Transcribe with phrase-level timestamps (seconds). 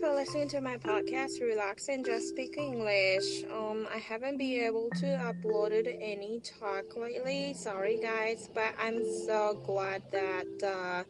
[0.00, 3.42] for listening to my podcast, Relax and Just Speak English.
[3.52, 7.52] Um, I haven't been able to upload any talk lately.
[7.54, 11.02] Sorry, guys, but I'm so glad that uh,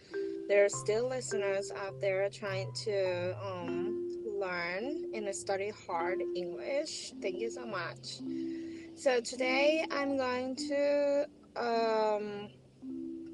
[0.48, 7.12] there are still listeners out there trying to um, learn and study hard English.
[7.20, 8.20] Thank you so much.
[8.95, 11.27] So today I'm going to
[11.57, 12.48] um,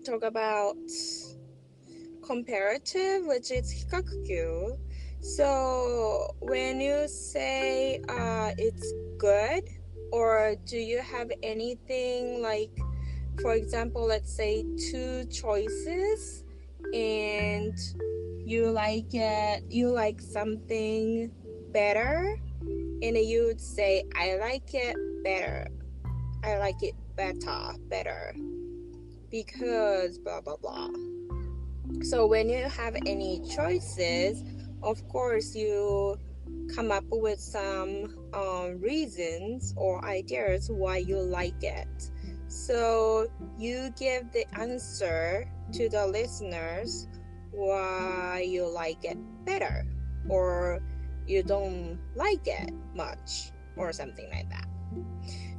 [0.04, 0.76] talk about
[2.26, 4.78] comparative, which is hikaku.
[5.24, 9.64] So when you say uh, it's good,
[10.12, 12.70] or do you have anything like,
[13.40, 16.44] for example, let's say two choices,
[16.92, 17.74] and
[18.44, 21.30] you like it, you like something
[21.72, 25.68] better, and you would say, I like it better.
[26.44, 28.34] I like it better, better,
[29.30, 30.90] because blah blah blah.
[32.02, 34.42] So when you have any choices,
[34.84, 36.18] of course you
[36.74, 42.10] come up with some um, reasons or ideas why you like it.
[42.48, 43.26] So
[43.58, 47.08] you give the answer to the listeners
[47.50, 49.86] why you like it better
[50.28, 50.80] or
[51.26, 54.68] you don't like it much or something like that.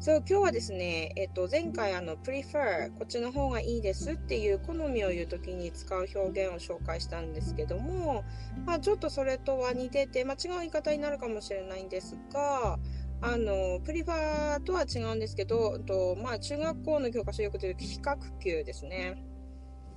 [0.06, 8.24] そう今日はですね、えっと、前回あの prefer こっちの方がいいですっていう好みを言う時に使う表現を紹介したんですけども、
[8.68, 12.78] まあ、ちょっとそれとは似てて、まあ、違う言い方になるかもしれないんですが
[13.20, 19.16] あのプリファーとは違うんですけどと、まあ、中学校の教科書よく出る比較級ですね。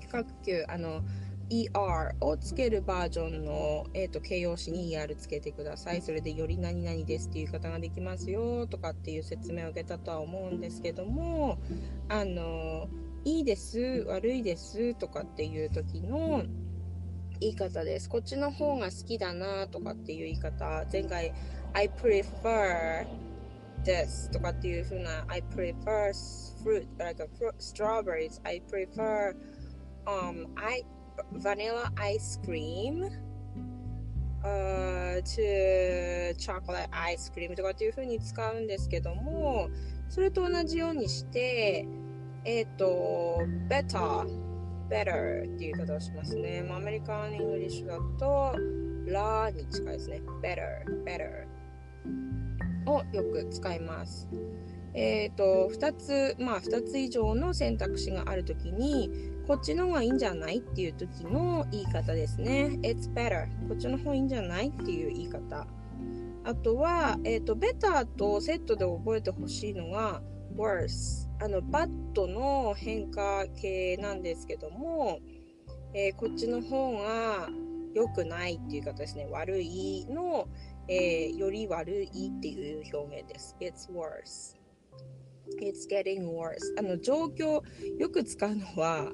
[0.01, 1.03] 比較級あの
[1.51, 6.03] ER をつけるバージョンの、えーと、形容詞に ER つけてください。
[6.03, 11.59] それでより何々ですっていう言い方ができますよとかっていう説明を受けたとは思うんですけども、
[12.09, 12.89] あの、
[13.25, 16.45] いいです、悪いですとかっていう時の
[17.41, 18.09] 言い方です。
[18.09, 20.85] こっちの方が好きだなとかっていう言い方。
[20.93, 21.33] 前回、
[21.73, 23.07] I prefer
[23.85, 26.13] this とかっていう風な I prefer
[26.63, 28.41] fruit, like a fruit, strawberries.
[28.45, 29.35] I prefer
[30.07, 30.85] um, I
[31.33, 33.05] vanilla ice cream
[34.45, 39.69] uh, to chocolate ice cream とかっていう風に使うんですけども
[40.09, 41.87] それと同じようにして
[42.45, 44.49] えっ、ー、と better
[44.89, 48.55] better っていう言い方をしますね、まあ、 American English だと
[49.07, 50.21] ラーに近いですね。
[50.43, 51.47] better better
[52.87, 54.29] をよく使います。
[54.95, 59.11] え、ー、と2つまあ2つ以上の選択肢があるときに
[59.49, 62.79] こっちの方がいいんじゃないっていう時の言い方ですね。
[62.83, 63.47] It's better.
[63.67, 65.67] こっちの方がいいんじゃないっていう言い方。
[66.45, 70.21] あとは、えっ、ー、と、better とセットで覚えてほしいのが
[70.55, 71.29] worse。
[71.41, 75.21] あの、バッドの変化形なんですけども、
[75.95, 77.49] えー、こっちの方が
[77.95, 79.27] 良くないっていう方ですね。
[79.31, 80.47] 悪いの、
[80.89, 83.57] えー、より悪いっていう表現です。
[83.61, 84.58] It's worse.
[85.61, 86.59] It's getting worse.
[86.79, 87.63] あの、状況、
[87.99, 89.13] よく使うのは、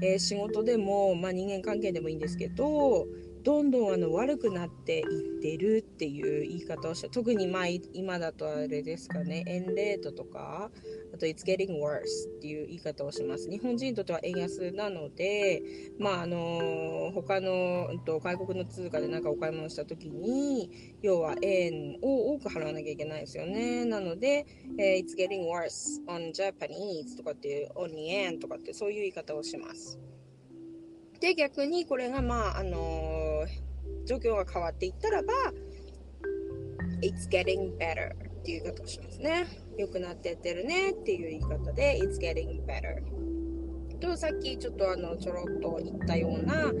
[0.00, 3.06] えー、仕事でも、まあ、人間関係でもいいんですけど
[3.42, 7.08] どんどんあの悪くなっていってるっていう言い方をした。
[7.08, 9.42] 特にまあ今だとあれですかね。
[9.46, 10.70] 円レートとか
[11.12, 12.02] あと It's getting worse
[12.36, 13.50] っていう言い方をします。
[13.50, 15.62] 日本人にとっては円安なので
[15.98, 23.84] まああの他の、うん、と外国の通貨で何かお買い物した時に要は円を多く払わなきゃいけないですよね。
[23.84, 24.46] なので、
[24.78, 29.98] えー、It's getting worse on Japanese とかっていう on 円とかってそういう言い方をします。
[31.22, 33.21] で逆にこれがまああの
[34.06, 35.32] 状況が変わっていったらば
[37.02, 39.46] It's getting better っていう言い方をしますね。
[39.78, 43.02] 良くなってってるねっていう言い方で It's getting better
[44.02, 46.72] とさっきちょっとあのちょろっと言ったような、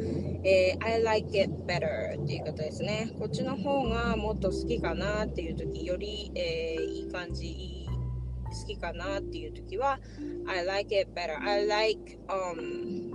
[0.44, 3.12] えー、I like it better っていう言い方ですね。
[3.18, 10.00] こっちの方がもっと好きかなっていう時より、えー、いい感じいい好きかなっていう時は
[10.46, 13.11] I like it better I like um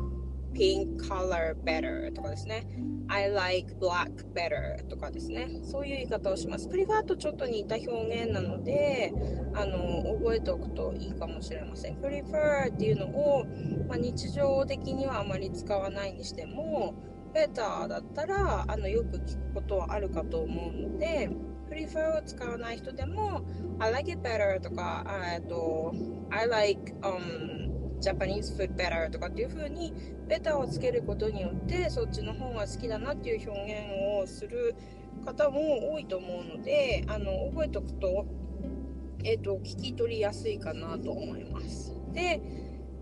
[0.57, 2.67] pink color better とかですね。
[3.09, 5.47] I like black better とかですね。
[5.63, 6.67] そういう言い方をします。
[6.67, 9.13] プリファーとちょっと似た表現なので、
[9.53, 11.97] あの、覚えておくといいかもしれません。
[11.97, 13.45] prefer っていうのを、
[13.87, 16.95] まあ、日常的にはあまり使わないにしても、
[17.33, 21.29] better だったら、あの、よく聞くことはあるかと思うので、
[21.69, 23.41] prefer を使わない人でも、
[23.79, 25.93] I like it better とか、えっと、
[26.31, 27.66] I like, um,
[28.01, 29.93] Japanese food better とかっていう風に
[30.27, 34.75] ベタをつけることによってそっちの方が好きだなっていう表現をする
[35.25, 38.25] 方も多いと思うのであの覚えておくと,、
[39.23, 41.95] えーと、聞き取りやすいかなと思います。
[42.13, 42.41] で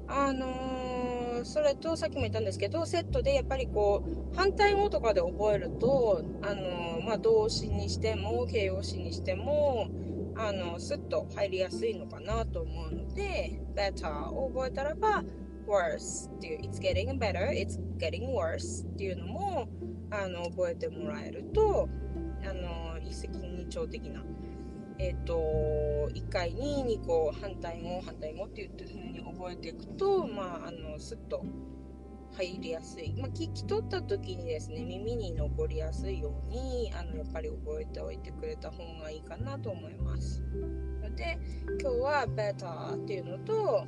[0.07, 0.95] あのー
[1.44, 4.03] それとさっきも言ったんですけどセットでやっぱりこ
[4.33, 9.88] う反対語とかで覚えるとあの、まあ、動詞にしても形容詞にしても
[10.37, 15.23] あのスッと入りやすいのかなと思うので better を覚えたらば
[15.67, 19.67] worse っていう it's getting better it's getting worse っていうのも
[20.11, 21.89] あの覚えてもらえると
[22.43, 24.23] あの一石二鳥的な
[24.97, 25.35] えっ、ー、と
[26.13, 31.43] 1回に2個反対語反対語って言ってる風に覚えていくとまああのスッと
[32.43, 40.41] 入りやすい、まあ、聞き取った時にですね耳に残りやすいようにあのやっぱり覚えておいてくれた方がいいかなと思います。
[41.01, 41.37] ので
[41.81, 43.85] 今日は better っていうのと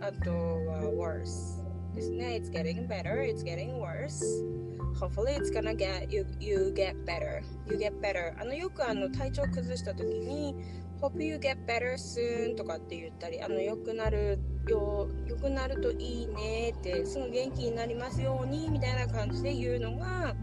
[0.00, 1.64] あとは worse
[1.94, 2.40] ですね。
[2.42, 4.65] It's getting better it's getting worse
[4.98, 7.42] hopefully it's gonna get you you get better.
[7.68, 8.34] You get better.
[8.40, 10.54] あのよくあの体調崩した時に
[11.00, 14.38] hope you get better soon とかって言ったりあの良くなる
[14.68, 20.34] よ良くなるといいねってすぐ元気になりますようにみたいな感じで言うのが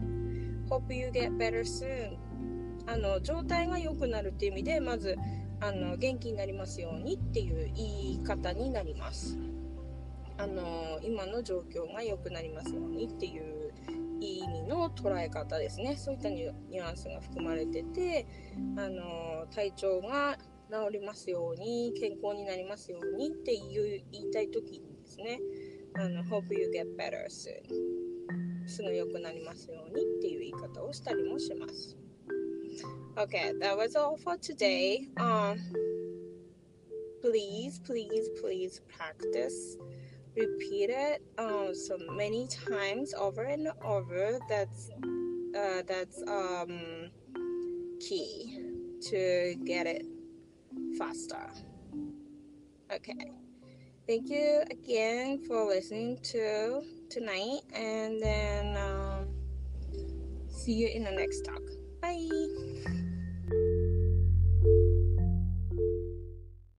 [0.70, 2.16] hope you get better soon
[2.86, 5.16] あの状態が良くなるっていう意味でまず
[5.60, 9.38] あの元気になりますようにっていう言い方になります。
[10.36, 13.53] あの今の状況が良くなりますようにっていう
[14.94, 15.96] 捉え方ですね。
[15.96, 18.26] そういったニュアンスが含まれてて
[18.76, 20.38] あの体調が
[20.70, 25.40] 治りますように健康になりますようにっていう言いたい時にですね。
[25.96, 27.94] あの Hope you get better soon
[28.66, 31.96] すぐ良くなりますようにっていう言い方をしたりもします。
[33.16, 35.08] Okay, that was all for today.
[35.16, 35.56] Um,
[37.22, 39.78] please, please, please practice
[40.36, 44.90] repeat it um, so many times over and over that's
[45.56, 47.10] uh, that's um,
[48.00, 48.58] key
[49.02, 50.04] to get it
[50.98, 51.50] faster.
[52.92, 53.30] Okay.
[54.06, 59.28] Thank you again for listening to tonight and then um,
[60.48, 61.62] see you in the next talk.
[62.02, 62.28] Bye